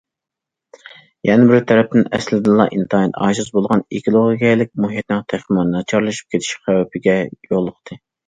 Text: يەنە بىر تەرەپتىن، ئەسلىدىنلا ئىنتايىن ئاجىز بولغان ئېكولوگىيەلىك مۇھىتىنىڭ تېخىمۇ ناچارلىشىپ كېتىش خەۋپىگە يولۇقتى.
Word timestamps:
يەنە 1.29 1.43
بىر 1.51 1.59
تەرەپتىن، 1.71 2.07
ئەسلىدىنلا 2.17 2.65
ئىنتايىن 2.77 3.13
ئاجىز 3.25 3.51
بولغان 3.59 3.85
ئېكولوگىيەلىك 3.97 4.73
مۇھىتىنىڭ 4.85 5.23
تېخىمۇ 5.35 5.67
ناچارلىشىپ 5.75 6.35
كېتىش 6.37 6.57
خەۋپىگە 6.65 7.19
يولۇقتى. 7.53 8.01